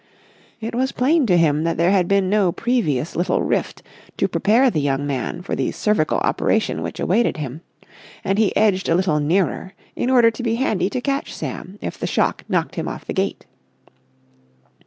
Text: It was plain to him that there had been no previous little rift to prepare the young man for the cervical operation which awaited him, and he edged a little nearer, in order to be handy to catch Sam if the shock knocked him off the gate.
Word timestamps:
It 0.59 0.73
was 0.73 0.91
plain 0.93 1.27
to 1.27 1.37
him 1.37 1.63
that 1.63 1.77
there 1.77 1.91
had 1.91 2.07
been 2.07 2.27
no 2.27 2.51
previous 2.51 3.15
little 3.15 3.43
rift 3.43 3.83
to 4.17 4.27
prepare 4.27 4.71
the 4.71 4.81
young 4.81 5.05
man 5.05 5.43
for 5.43 5.53
the 5.55 5.69
cervical 5.71 6.17
operation 6.21 6.81
which 6.81 6.99
awaited 6.99 7.37
him, 7.37 7.61
and 8.23 8.39
he 8.39 8.55
edged 8.55 8.89
a 8.89 8.95
little 8.95 9.19
nearer, 9.19 9.75
in 9.95 10.09
order 10.09 10.31
to 10.31 10.41
be 10.41 10.55
handy 10.55 10.89
to 10.89 11.01
catch 11.01 11.31
Sam 11.31 11.77
if 11.83 11.99
the 11.99 12.07
shock 12.07 12.43
knocked 12.49 12.73
him 12.77 12.87
off 12.87 13.05
the 13.05 13.13
gate. 13.13 13.45